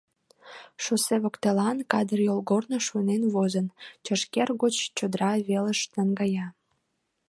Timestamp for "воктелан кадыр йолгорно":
1.23-2.77